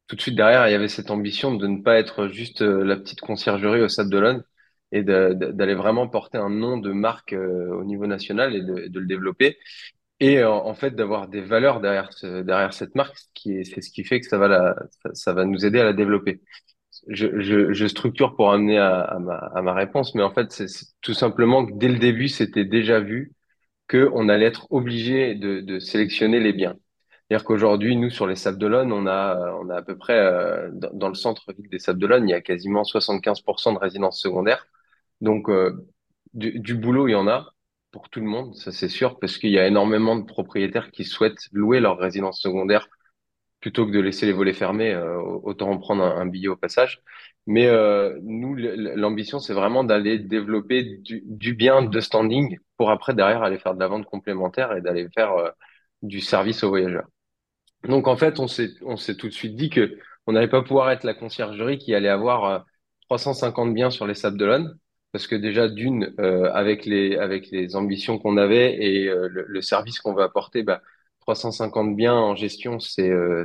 [0.09, 2.85] tout de suite derrière, il y avait cette ambition de ne pas être juste euh,
[2.85, 4.45] la petite conciergerie au Sable d'Olonne
[4.93, 9.07] et d'aller vraiment porter un nom de marque euh, au niveau national et de, le
[9.07, 9.59] développer.
[10.21, 14.05] Et euh, en fait, d'avoir des valeurs derrière ce- derrière cette marque, c'est ce qui
[14.05, 14.77] fait que ça va la,
[15.15, 16.43] ça, va nous aider à la développer.
[17.09, 20.67] Je, je, je structure pour amener à, ma, à ma réponse, mais en fait, c'est
[21.03, 23.33] tout simplement que dès le début, c'était déjà vu
[23.89, 26.77] qu'on allait être obligé de, sélectionner les biens.
[27.29, 30.71] C'est-à-dire qu'aujourd'hui, nous, sur les Sables d'Olonne, on a, on a à peu près, euh,
[30.73, 34.67] dans, le centre-ville des Sables d'Olonne, il y a quasiment 75% de résidences secondaires.
[35.21, 35.87] Donc, euh,
[36.35, 37.55] du, du boulot, il y en a
[37.93, 41.05] pour tout le monde, ça c'est sûr, parce qu'il y a énormément de propriétaires qui
[41.05, 42.89] souhaitent louer leur résidence secondaire
[43.65, 47.01] plutôt que de laisser les volets fermés, euh, autant en prendre un, billet au passage.
[47.47, 53.15] Mais euh, nous, l'ambition, c'est vraiment d'aller développer du, du bien de standing pour après,
[53.15, 55.49] derrière, aller faire de la vente complémentaire et d'aller faire euh,
[56.03, 57.07] du service aux voyageurs.
[57.89, 58.75] Donc, en fait, on s'est,
[59.17, 59.97] tout de suite dit que
[60.27, 62.59] on n'allait pas pouvoir être la conciergerie qui allait avoir euh,
[63.09, 64.79] 350 biens sur les Sables d'Olonne,
[65.11, 69.47] parce que déjà, d'une, euh, avec les, avec les ambitions qu'on avait et euh, le,
[69.49, 70.83] le service qu'on veut apporter, bah,
[71.27, 73.45] 350 biens en gestion, c'est euh,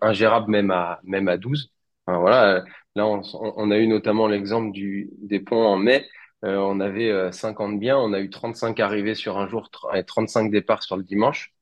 [0.00, 1.72] ingérable même à, même à 12.
[2.06, 2.62] Enfin, voilà, euh,
[2.96, 6.08] là, on, a eu notamment l'exemple des ponts en mai.
[6.44, 10.04] Euh, on avait euh, 50 biens, on a eu 35 arrivées sur un jour et
[10.04, 11.52] 35 départs sur le dimanche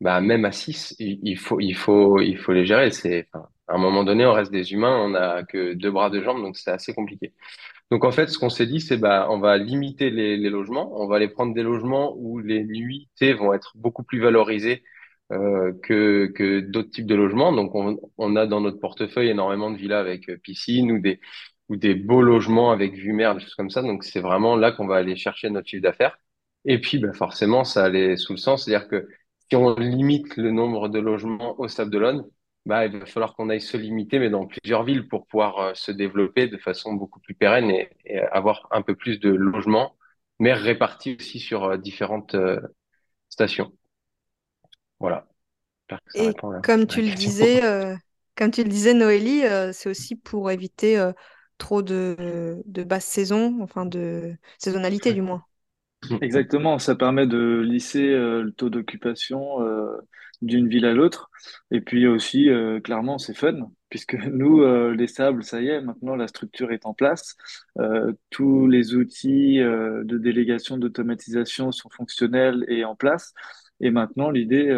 [0.00, 2.90] bah même à 6, il, faut les gérer.
[3.68, 6.42] À un moment donné, on reste des humains, on n'a que deux bras, deux jambes,
[6.42, 7.32] donc c'est assez compliqué.
[7.92, 10.90] Donc en fait, ce qu'on s'est dit, c'est bah on va limiter les, les logements,
[11.00, 14.82] on va aller prendre des logements où les nuitées vont être beaucoup plus valorisées
[15.32, 17.52] euh, que que d'autres types de logements.
[17.52, 21.20] Donc on on a dans notre portefeuille énormément de villas avec euh, piscine ou des
[21.68, 23.82] ou des beaux logements avec vue mer, des choses comme ça.
[23.82, 26.18] Donc c'est vraiment là qu'on va aller chercher notre chiffre d'affaires.
[26.64, 29.08] Et puis bah, forcément, ça allait sous le sens, c'est-à-dire que
[29.50, 32.24] si on limite le nombre de logements au Sable d'Olonne,
[32.66, 35.74] bah, il va falloir qu'on aille se limiter, mais dans plusieurs villes pour pouvoir euh,
[35.74, 39.96] se développer de façon beaucoup plus pérenne et, et avoir un peu plus de logements,
[40.38, 42.60] mais répartis aussi sur euh, différentes euh,
[43.30, 43.72] stations.
[45.00, 45.26] Voilà.
[46.14, 47.96] Et répond comme tu le disais, euh,
[48.36, 51.12] comme tu le disais, Noélie, euh, c'est aussi pour éviter euh,
[51.58, 55.44] trop de, de basse saison, enfin de saisonnalité du moins.
[56.20, 59.96] Exactement, ça permet de lisser euh, le taux d'occupation euh,
[60.40, 61.30] d'une ville à l'autre.
[61.70, 65.80] Et puis aussi, euh, clairement, c'est fun, puisque nous, euh, les sables, ça y est,
[65.80, 67.36] maintenant la structure est en place.
[67.78, 73.32] Euh, tous les outils euh, de délégation, d'automatisation sont fonctionnels et en place.
[73.80, 74.70] Et maintenant, l'idée,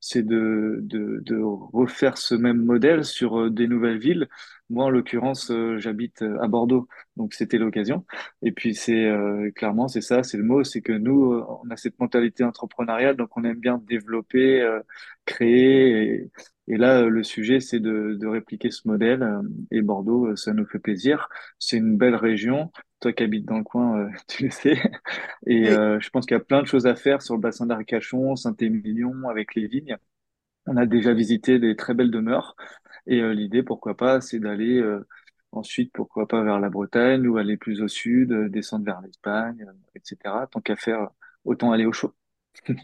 [0.00, 4.28] c'est de, de, de refaire ce même modèle sur euh, des nouvelles villes.
[4.70, 8.04] Moi, en l'occurrence, euh, j'habite euh, à Bordeaux, donc c'était l'occasion.
[8.42, 11.76] Et puis c'est euh, clairement c'est ça, c'est le mot, c'est que nous on a
[11.76, 14.80] cette mentalité entrepreneuriale, donc on aime bien développer, euh,
[15.26, 16.30] créer.
[16.68, 19.26] Et, là le sujet c'est de, de répliquer ce modèle.
[19.70, 21.28] et Bordeaux, ça nous fait plaisir.
[21.58, 22.70] C'est une belle région.
[23.00, 24.78] Toi qui habites dans le coin, euh, tu le sais.
[25.46, 27.66] Et euh, je pense qu'il y a plein de choses à faire sur le bassin
[27.66, 29.96] d'Arcachon, Saint-Émilion, avec les vignes.
[30.66, 32.54] On a déjà visité des très belles demeures
[33.06, 34.82] et euh, l'idée, pourquoi pas, c'est d'aller
[35.52, 40.46] ensuite, pourquoi pas, vers la Bretagne ou aller plus au sud, descendre vers l'Espagne, etc.
[40.50, 41.08] Tant qu'à faire,
[41.44, 42.14] autant aller au chaud.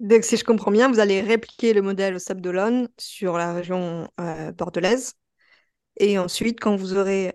[0.00, 3.54] Donc, si je comprends bien, vous allez répliquer le modèle au Sable d'Olonne sur la
[3.54, 4.08] région
[4.58, 5.14] bordelaise.
[5.98, 7.32] Et ensuite, quand vous aurez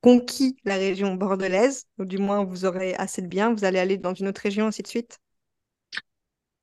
[0.00, 3.98] conquis la région bordelaise, ou du moins vous aurez assez de biens, vous allez aller
[3.98, 5.18] dans une autre région, ainsi de suite?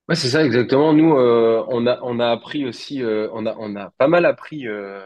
[0.07, 0.93] Ouais, c'est ça exactement.
[0.93, 4.25] Nous, euh, on a on a appris aussi, euh, on a on a pas mal
[4.25, 5.01] appris euh,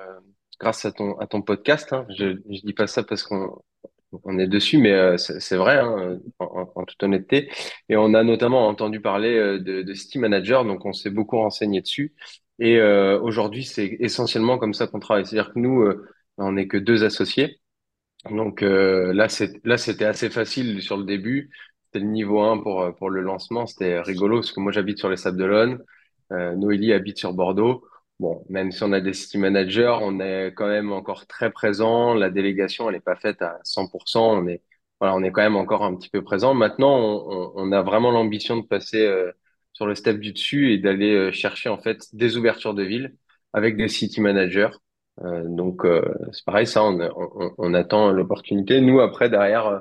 [0.60, 1.94] grâce à ton à ton podcast.
[1.94, 2.06] Hein.
[2.18, 3.62] Je je dis pas ça parce qu'on
[4.24, 7.50] on est dessus, mais c'est vrai hein, en, toute honnêteté.
[7.88, 11.82] Et on a notamment entendu parler de, de City Manager, donc on s'est beaucoup renseigné
[11.82, 12.14] dessus.
[12.60, 15.26] Et aujourd'hui, c'est essentiellement comme ça qu'on travaille.
[15.26, 15.88] C'est-à-dire que nous,
[16.38, 17.60] on n'est que deux associés.
[18.30, 21.50] Donc euh, là, c'était assez facile sur le début.
[21.86, 23.66] C'était le niveau un pour euh, pour le lancement.
[23.66, 25.80] C'était rigolo parce que moi, j'habite sur les Sables d'Olonne.
[26.32, 27.84] Euh, Noélie habite sur Bordeaux.
[28.20, 32.14] Bon, même si on a des city managers, on est quand même encore très présent.
[32.14, 34.34] La délégation, elle n'est pas faite à 100%.
[34.44, 34.62] On est
[35.00, 36.54] voilà, on est quand même encore un petit peu présent.
[36.54, 39.32] Maintenant, on, on, on a vraiment l'ambition de passer euh,
[39.72, 43.16] sur le step du dessus et d'aller euh, chercher en fait des ouvertures de ville
[43.54, 44.70] avec des city managers.
[45.24, 46.02] Euh, donc euh,
[46.32, 48.82] c'est pareil, ça, on, on, on attend l'opportunité.
[48.82, 49.80] Nous, après, derrière, euh,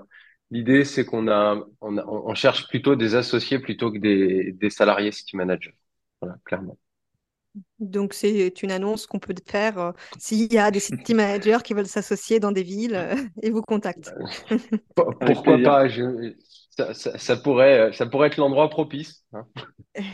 [0.51, 4.71] l'idée, c'est qu'on a, on a, on cherche plutôt des associés plutôt que des, des
[4.71, 5.75] salariés city managers.
[6.21, 6.79] Voilà, clairement.
[7.79, 11.75] Donc, c'est une annonce qu'on peut faire euh, s'il y a des city managers qui
[11.75, 14.13] veulent s'associer dans des villes euh, et vous contactent.
[14.95, 15.89] Pourquoi pas?
[15.89, 16.35] Je,
[16.77, 19.25] ça, ça, ça pourrait, ça pourrait être l'endroit propice.
[19.33, 19.47] hein.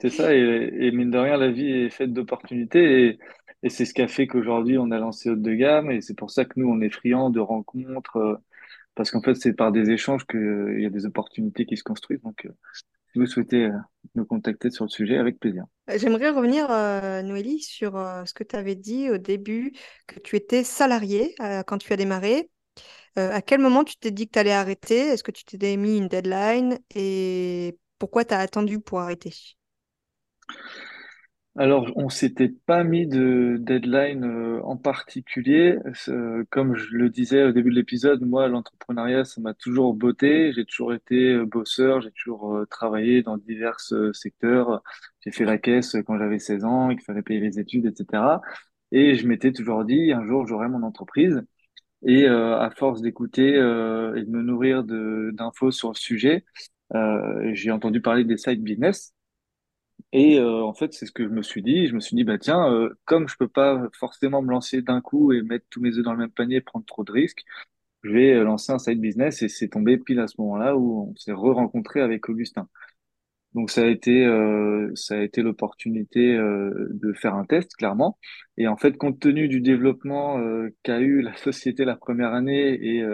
[0.00, 3.18] C'est ça, et, et mine de rien, la vie est faite d'opportunités, et,
[3.62, 6.14] et c'est ce qui a fait qu'aujourd'hui, on a lancé Haute de gamme, et c'est
[6.14, 8.36] pour ça que nous, on est friands de rencontres, euh,
[8.94, 12.22] parce qu'en fait, c'est par des échanges qu'il y a des opportunités qui se construisent.
[12.22, 12.50] Donc, euh,
[13.12, 13.72] si vous souhaitez euh,
[14.14, 15.64] nous contacter sur le sujet, avec plaisir.
[15.88, 19.72] Euh, J'aimerais revenir, euh, Noélie, sur euh, ce que tu avais dit au début,
[20.06, 22.50] que tu étais salarié euh, quand tu as démarré.
[23.18, 24.98] Euh, à quel moment tu t'es dit que tu allais arrêter?
[24.98, 26.78] Est-ce que tu t'es mis une deadline?
[26.94, 29.32] Et pourquoi tu as attendu pour arrêter?
[31.58, 35.76] Alors, on s'était pas mis de deadline euh, en particulier.
[36.08, 40.52] Euh, comme je le disais au début de l'épisode, moi, l'entrepreneuriat, ça m'a toujours botté.
[40.52, 44.82] J'ai toujours été euh, bosseur, j'ai toujours euh, travaillé dans divers euh, secteurs.
[45.20, 48.40] J'ai fait la caisse quand j'avais 16 ans, il fallait payer les études, etc.
[48.92, 51.42] Et je m'étais toujours dit, un jour, j'aurai mon entreprise.
[52.06, 56.44] Et à force d'écouter euh, et de me nourrir d'infos sur le sujet,
[56.94, 59.14] euh, j'ai entendu parler des side business.
[60.12, 61.86] Et euh, en fait, c'est ce que je me suis dit.
[61.86, 65.00] Je me suis dit, bah tiens, euh, comme je peux pas forcément me lancer d'un
[65.00, 67.44] coup et mettre tous mes œufs dans le même panier, et prendre trop de risques,
[68.04, 69.42] je vais euh, lancer un side business.
[69.42, 72.68] Et c'est tombé pile à ce moment-là où on s'est re-rencontré avec Augustin.
[73.54, 78.18] Donc ça a été, euh, ça a été l'opportunité euh, de faire un test, clairement.
[78.58, 80.40] Et en fait, compte tenu du développement
[80.84, 83.04] qu'a eu la société la première année et,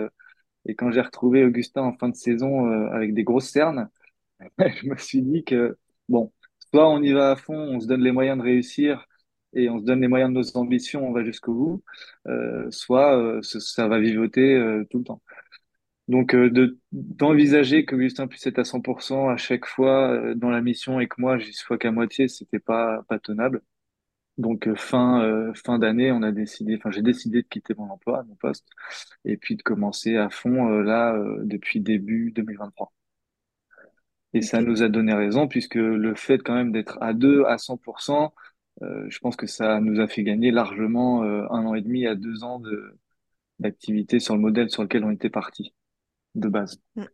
[0.67, 3.89] et quand j'ai retrouvé Augustin en fin de saison avec des grosses cernes,
[4.59, 5.77] je me suis dit que,
[6.09, 6.33] bon,
[6.77, 9.07] soit on y va à fond, on se donne les moyens de réussir
[9.55, 11.85] et on se donne les moyens de nos ambitions, on va jusqu'au bout,
[12.29, 15.23] euh, soit euh, ça, va vivoter euh, tout le temps.
[16.09, 21.09] Donc, de, d'envisager qu'Augustin puisse être à 100% à chaque fois dans la mission et
[21.09, 23.63] que moi, j'y sois qu'à moitié, c'était pas, pas tenable.
[24.39, 28.37] Donc fin fin d'année, on a décidé, enfin j'ai décidé de quitter mon emploi, mon
[28.37, 28.67] poste,
[29.25, 32.93] et puis de commencer à fond là depuis début 2023.
[34.37, 37.57] Et ça nous a donné raison puisque le fait quand même d'être à deux à
[37.57, 38.35] 100%,
[38.83, 42.07] euh, je pense que ça nous a fait gagner largement euh, un an et demi
[42.07, 42.99] à deux ans de
[43.61, 45.73] d'activité sur le modèle sur lequel on était parti
[46.35, 46.79] de base.
[46.97, 47.05] Mm,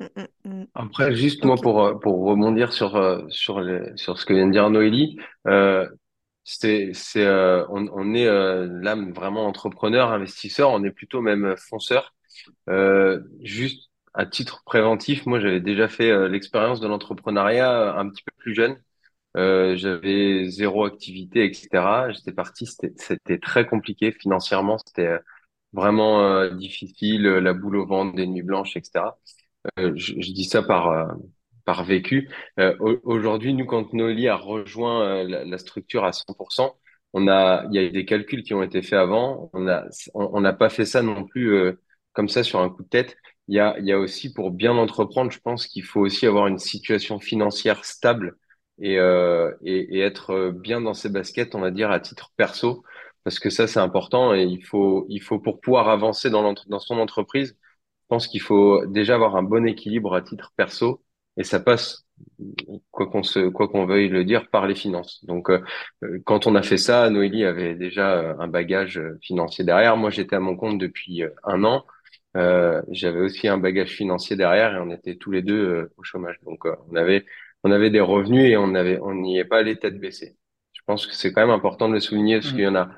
[0.00, 0.66] mm, mm, mm.
[0.74, 4.52] Après, juste moi pour euh, pour rebondir sur sur les, sur ce que vient de
[4.52, 5.88] dire Noélie, euh,
[6.42, 11.54] c'est c'est euh, on, on est euh, là vraiment entrepreneur, investisseur, on est plutôt même
[11.56, 12.16] fonceur.
[12.68, 18.08] Euh, juste à titre préventif, moi j'avais déjà fait euh, l'expérience de l'entrepreneuriat euh, un
[18.08, 18.80] petit peu plus jeune.
[19.36, 22.12] Euh, j'avais zéro activité, etc.
[22.12, 25.18] J'étais parti, c'était très compliqué financièrement, c'était
[25.72, 29.18] vraiment difficile, la boule au ventre, des nuits blanches, etc.
[29.76, 31.16] Je, dis ça par
[31.64, 32.30] par vécu.
[32.58, 36.76] Au- aujourd'hui, nous, quand Noélie a rejoint la, structure à 100%,
[37.12, 39.50] on a, il y a des calculs qui ont été faits avant.
[39.52, 41.76] On a, on n'a pas fait ça non plus
[42.12, 43.16] comme ça sur un coup de tête.
[43.48, 46.46] Il y a, y a aussi pour bien entreprendre, je pense qu'il faut aussi avoir
[46.46, 48.36] une situation financière stable
[48.80, 52.32] et, euh, et, et être euh, bien dans ses baskets, on va dire, à titre
[52.36, 52.82] perso,
[53.22, 56.78] parce que ça, c'est important et il faut, il faut pour pouvoir avancer dans dans
[56.80, 57.56] son entreprise
[58.02, 61.02] je pense qu'il faut déjà avoir un bon équilibre à titre perso
[61.36, 62.06] et ça passe,
[62.90, 65.24] quoi qu'on se, quoi qu'on veuille le dire, par les finances.
[65.24, 65.62] Donc, euh,
[66.04, 69.96] euh, quand on a fait ça, Noélie avait déjà euh, un bagage financier derrière.
[69.96, 71.84] Moi, j'étais à mon compte depuis un an.
[72.36, 76.02] Euh, j'avais aussi un bagage financier derrière et on était tous les deux euh, au
[76.02, 76.36] chômage.
[76.42, 77.24] Donc, euh, on avait,
[77.62, 80.36] on avait des revenus et on avait, on n'y est pas allé tête baissée.
[80.72, 82.90] Je pense que c'est quand même important de le souligner parce qu'il y en a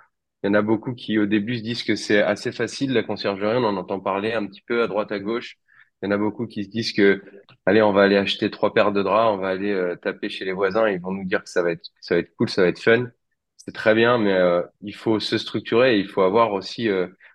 [0.43, 3.03] il y en a beaucoup qui, au début, se disent que c'est assez facile, la
[3.03, 3.57] conciergerie.
[3.57, 5.57] On en entend parler un petit peu à droite, à gauche.
[6.03, 7.23] Il y en a beaucoup qui se disent que,
[7.65, 10.53] allez, on va aller acheter trois paires de draps, on va aller taper chez les
[10.53, 12.63] voisins, ils vont nous dire que ça va être, que ça va être cool, ça
[12.63, 13.09] va être fun.
[13.57, 14.39] C'est très bien, mais
[14.83, 16.89] il faut se structurer et il faut avoir aussi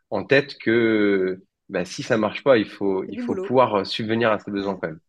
[0.10, 3.48] en tête que bah, si ça marche pas, il faut, C'est il du faut boulot.
[3.48, 5.00] pouvoir euh, subvenir à ses besoins quand même.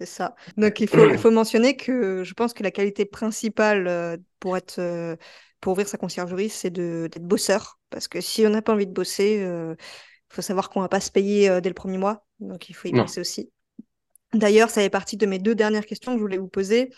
[0.00, 0.34] c'est ça.
[0.56, 4.56] Donc il faut, il faut mentionner que je pense que la qualité principale euh, pour
[4.56, 5.16] être, euh,
[5.60, 7.78] pour ouvrir sa conciergerie, c'est d'être bosseur.
[7.90, 9.76] Parce que si on n'a pas envie de bosser, il
[10.34, 12.26] faut savoir qu'on va pas se payer dès le premier mois.
[12.40, 13.52] Donc il faut y penser aussi.
[14.34, 16.92] D'ailleurs, ça fait partie de mes deux dernières questions que je voulais vous poser.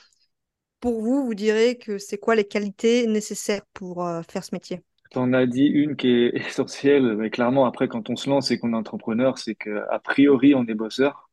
[0.80, 4.82] Pour vous, vous direz que c'est quoi les qualités nécessaires pour euh, faire ce métier?
[5.14, 8.58] T'en as dit une qui est essentielle, mais clairement après quand on se lance et
[8.58, 11.30] qu'on est entrepreneur, c'est que a priori on est bosseur.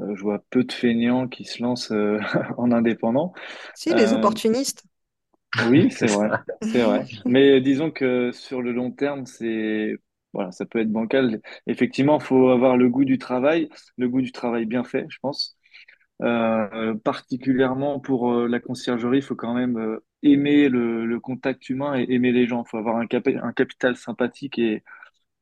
[0.00, 2.20] Euh, je vois peu de feignants qui se lancent euh,
[2.58, 3.34] en indépendant.
[3.72, 4.84] Si, les Euh, opportunistes.
[5.56, 7.06] oui, C'est vrai, c'est vrai.
[7.24, 9.96] Mais disons que sur le long terme, c'est
[10.32, 11.40] voilà, ça peut être bancal.
[11.68, 15.56] Effectivement, faut avoir le goût du travail, le goût du travail bien fait, je pense.
[16.22, 21.98] Euh, particulièrement pour euh, la conciergerie, il faut quand même euh, aimer le, contact humain
[21.98, 22.64] et aimer les gens.
[22.64, 24.82] Il faut avoir un, capi- un capital sympathique et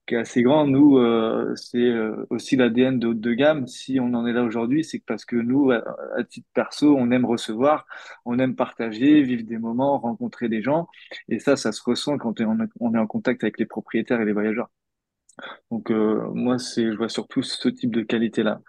[0.07, 0.67] qui est assez grand.
[0.67, 0.99] Nous,
[1.57, 1.93] c'est
[2.31, 3.67] aussi l'ADN de haute de gamme.
[3.69, 5.85] Si on en est là aujourd'hui, c'est parce que nous, à,
[6.17, 7.87] à titre perso, on aime recevoir,
[8.25, 10.89] on aime partager, vivre des moments, rencontrer des gens.
[11.29, 14.33] Et ça, ça se ressent quand on est, en contact avec les propriétaires et les
[14.33, 14.71] voyageurs.
[15.71, 18.61] Donc, moi, je vois surtout ce type de qualité-là.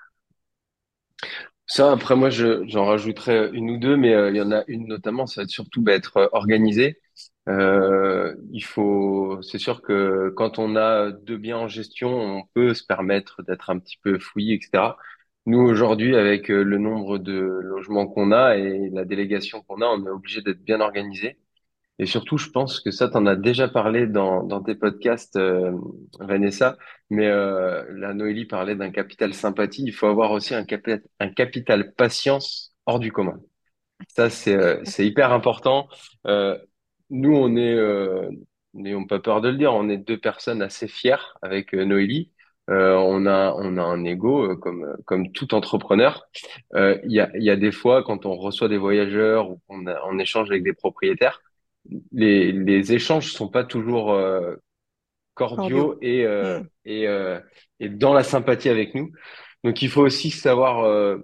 [1.65, 4.63] Ça, après, moi, je, j'en rajouterais une ou deux, mais euh, il y en a
[4.67, 6.99] une notamment, ça va être surtout bah, être euh, organisé.
[7.49, 12.73] Euh, il faut, c'est sûr que quand on a deux biens en gestion, on peut
[12.73, 14.97] se permettre d'être un petit peu fouillis, etc.
[15.45, 19.86] Nous, aujourd'hui, avec euh, le nombre de logements qu'on a et la délégation qu'on a,
[19.88, 21.38] on est obligé d'être bien organisé.
[21.99, 25.71] Et surtout, je pense que ça, t'en as déjà parlé dans, dans tes podcasts, euh,
[26.19, 26.77] Vanessa,
[27.10, 29.84] mais euh, la Noélie parlait d'un capital sympathie.
[29.86, 33.39] Il faut avoir aussi un, capi- un capital patience hors du commun.
[34.10, 35.88] Ça, c'est euh, hyper important.
[36.27, 36.58] Euh,
[37.10, 38.29] nous, on est, euh,
[38.73, 42.32] n'ayons pas peur de le dire, on est deux personnes assez fières avec euh, Noélie.
[42.69, 46.25] Euh, on a, on a un ego euh, comme, comme tout entrepreneur.
[46.75, 49.60] Euh, Il y a, il y a des fois, quand on reçoit des voyageurs ou
[49.67, 51.41] qu'on on échange avec des propriétaires,
[52.11, 54.55] les, les échanges sont pas toujours euh,
[55.35, 55.97] Cordiaux.
[56.01, 56.67] et, euh, Hmm.
[56.85, 57.39] et, euh,
[57.79, 59.11] et dans la sympathie avec nous.
[59.63, 61.17] Donc, il faut aussi savoir euh,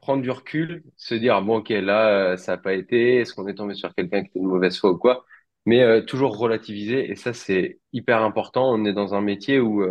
[0.00, 3.48] prendre du recul, se dire, bon, ok, là, euh, ça n'a pas été, est-ce qu'on
[3.48, 5.24] est tombé sur quelqu'un qui était de mauvaise foi ou quoi?
[5.66, 8.72] Mais euh, toujours relativiser, et ça, c'est hyper important.
[8.72, 9.84] On est dans un métier où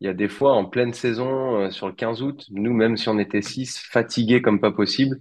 [0.00, 2.96] il y a des fois, en pleine saison, euh, sur le 15 août, nous, même
[2.96, 5.18] si on était six, fatigués comme pas possible,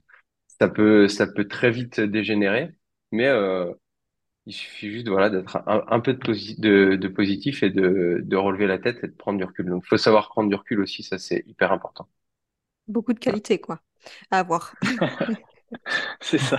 [0.60, 2.70] ça peut, ça peut très vite dégénérer.
[3.12, 3.72] Mais euh,
[4.46, 8.22] il suffit juste, voilà, d'être un, un peu de, posi- de, de positif et de,
[8.24, 9.66] de relever la tête et de prendre du recul.
[9.68, 12.08] Donc, il faut savoir prendre du recul aussi, ça, c'est hyper important.
[12.88, 13.40] Beaucoup de Voilà.
[13.40, 13.82] qualité, quoi,
[14.32, 14.76] à avoir.
[16.22, 16.58] C'est ça.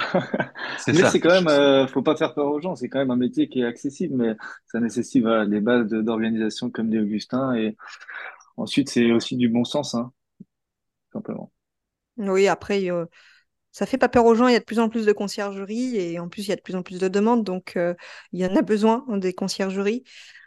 [0.88, 2.74] Mais c'est quand même, euh, faut pas faire peur aux gens.
[2.76, 6.02] C'est quand même un métier qui est accessible, mais ça nécessite voilà, des bases de-
[6.02, 7.54] d'organisation comme dit Augustin.
[7.54, 7.76] Et
[8.56, 10.12] ensuite, c'est aussi du bon sens, hein,
[11.12, 11.50] simplement.
[12.16, 13.06] Oui, après, euh,
[13.74, 14.46] ça fait pas peur aux gens.
[14.46, 16.56] Il y a de plus en plus de conciergeries et en plus, il y a
[16.56, 17.42] de plus en plus de demandes.
[17.42, 17.92] Donc, euh,
[18.32, 20.04] il y en a besoin des conciergeries.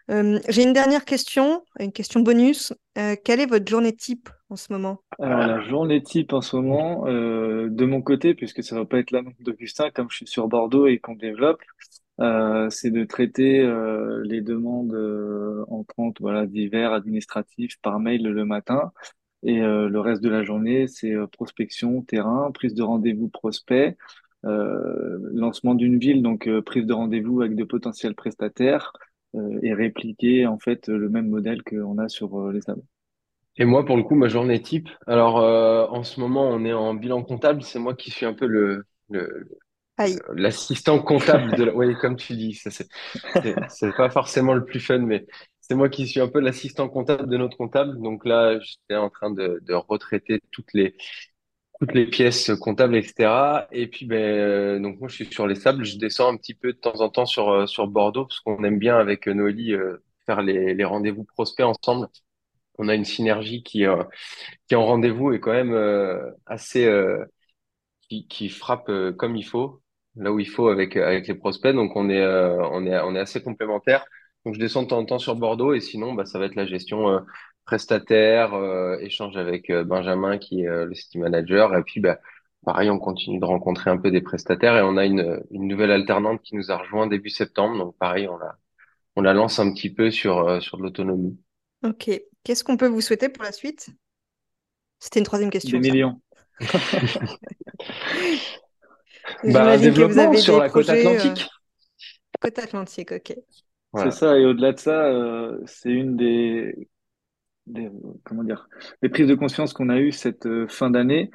[0.09, 2.73] J'ai une dernière question, une question bonus.
[2.97, 5.03] Euh, quelle est votre journée type en ce moment?
[5.19, 8.99] Alors, la journée type en ce moment, euh, de mon côté, puisque ça va pas
[8.99, 11.61] être la même d'Augustin, comme je suis sur Bordeaux et qu'on développe,
[12.69, 13.59] c'est de traiter
[14.23, 14.95] les demandes
[15.67, 18.93] entrantes, voilà, divers, administratifs par mail le matin.
[19.43, 23.95] Et euh, le reste de la journée, c'est euh, prospection, terrain, prise de rendez-vous prospect,
[24.45, 28.93] euh, lancement d'une ville, donc euh, prise de rendez-vous avec de potentiels prestataires
[29.35, 32.81] euh, et répliquer en fait le même modèle qu'on a sur euh, les salles.
[33.57, 34.89] Et moi, pour le coup, ma journée type.
[35.07, 37.63] Alors, euh, en ce moment, on est en bilan comptable.
[37.63, 38.85] C'est moi qui suis un peu le,
[40.35, 41.75] l'assistant comptable de la...
[41.75, 42.88] Oui, comme tu dis, ça, c'est,
[43.41, 45.25] c'est c'est pas forcément le plus fun, mais
[45.68, 48.01] c'est moi qui suis un peu l'assistant comptable de notre comptable.
[48.01, 50.95] Donc là, j'étais en train de, de retraiter toutes les,
[51.80, 53.68] toutes les pièces comptables, etc.
[53.72, 55.86] Et puis, ben, euh, donc moi, je suis sur les sables.
[55.86, 58.63] Je descends un petit peu de temps en temps sur, euh, sur Bordeaux, parce qu'on
[58.63, 62.07] aime bien avec Noélie euh, faire les, les rendez-vous prospects ensemble.
[62.80, 64.03] On a une synergie qui, euh,
[64.70, 65.76] qui en rendez-vous est quand même
[66.47, 66.88] assez
[68.09, 69.82] qui, qui frappe comme il faut,
[70.15, 71.74] là où il faut avec avec les prospects.
[71.76, 74.05] Donc on est on est on est assez complémentaires.
[74.47, 76.55] Donc je descends de temps en temps sur Bordeaux et sinon bah ça va être
[76.55, 77.19] la gestion euh,
[77.65, 82.17] prestataire, euh, échange avec euh, Benjamin qui est euh, le city manager et puis bah
[82.65, 85.91] pareil on continue de rencontrer un peu des prestataires et on a une une nouvelle
[85.91, 87.77] alternante qui nous a rejoint début septembre.
[87.77, 88.55] Donc pareil on la
[89.17, 91.37] on la lance un petit peu sur euh, sur de l'autonomie.
[91.83, 92.09] Ok.
[92.45, 93.89] Qu'est-ce qu'on peut vous souhaiter pour la suite?
[94.99, 95.91] C'était une troisième Des question, ça.
[95.91, 96.21] millions.
[99.43, 101.49] Bah que vous développement sur des la côte euh, atlantique.
[102.39, 103.35] côte atlantique, ok.
[103.95, 106.89] C'est ça, et au-delà de ça, euh, c'est une des,
[107.65, 107.89] des,
[108.23, 108.67] comment dire,
[109.01, 111.31] des prises de conscience qu'on a eues cette euh, fin d'année.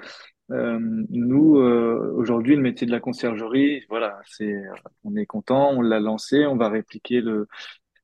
[0.50, 0.78] Euh,
[1.09, 5.80] nous, euh, aujourd'hui, le métier de la conciergerie, voilà, c'est, euh, on est content, on
[5.80, 7.48] l'a lancé, on va répliquer le,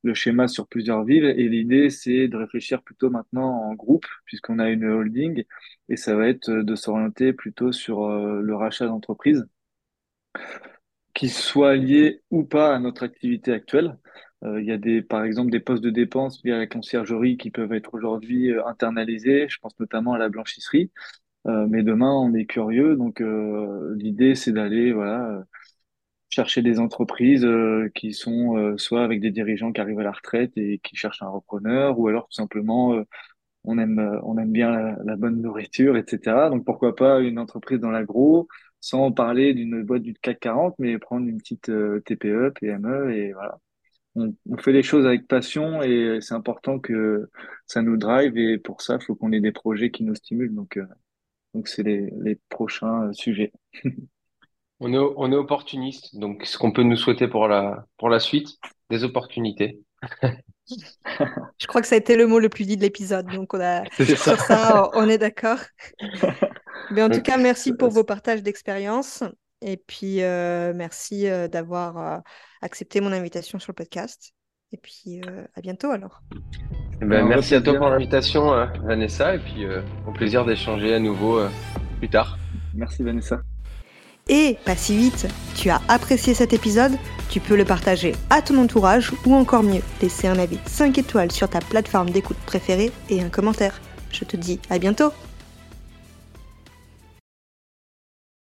[0.02, 4.58] le schéma sur plusieurs villes, et l'idée, c'est de réfléchir plutôt maintenant en groupe, puisqu'on
[4.58, 5.44] a une holding,
[5.88, 9.46] et ça va être de s'orienter plutôt sur euh, le rachat d'entreprises
[11.14, 13.98] qui soient liés ou pas à notre activité actuelle.
[14.44, 17.50] Euh, il y a des, par exemple, des postes de dépenses via la conciergerie qui
[17.50, 19.48] peuvent être aujourd'hui euh, internalisés.
[19.48, 20.90] Je pense notamment à la blanchisserie.
[21.46, 23.22] Euh, mais demain, on est curieux, donc
[23.96, 25.44] l'idée, c'est d'aller, voilà,
[26.30, 27.46] chercher des entreprises
[27.94, 31.28] qui sont soit avec des dirigeants qui arrivent à la retraite et qui cherchent un
[31.28, 33.02] repreneur, ou alors tout simplement,
[33.64, 36.50] on aime, on aime bien la, la bonne nourriture, etc.
[36.50, 38.48] Donc pourquoi pas une entreprise dans l'agro,
[38.80, 41.70] sans parler d'une boîte du CAC 40, mais prendre une petite
[42.04, 43.58] TPE, PME, et voilà.
[44.18, 47.30] On, on fait les choses avec passion et c'est important que
[47.66, 50.54] ça nous drive et pour ça, il faut qu'on ait des projets qui nous stimulent.
[50.54, 50.86] Donc, euh,
[51.54, 53.52] donc c'est les, les prochains euh, sujets.
[54.80, 58.20] On est, on est opportuniste, donc ce qu'on peut nous souhaiter pour la, pour la
[58.20, 58.46] suite,
[58.90, 59.80] des opportunités.
[61.58, 63.60] Je crois que ça a été le mot le plus dit de l'épisode, donc on
[63.60, 63.82] a...
[63.96, 64.36] C'est ça.
[64.36, 65.58] sur ça, on est d'accord.
[66.92, 69.24] Mais en tout cas, merci pour vos partages d'expérience.
[69.60, 72.18] Et puis, euh, merci euh, d'avoir euh,
[72.62, 74.32] accepté mon invitation sur le podcast.
[74.72, 76.22] Et puis, euh, à bientôt alors.
[77.00, 80.94] eh ben, merci à toi pour l'invitation, euh, Vanessa, et puis euh, au plaisir d'échanger
[80.94, 81.48] à nouveau euh,
[81.98, 82.38] plus tard.
[82.74, 83.40] Merci Vanessa.
[84.28, 86.92] Et pas si vite, tu as apprécié cet épisode,
[87.30, 91.32] tu peux le partager à ton entourage ou encore mieux, laisser un avis 5 étoiles
[91.32, 93.80] sur ta plateforme d'écoute préférée et un commentaire.
[94.12, 95.12] Je te dis à bientôt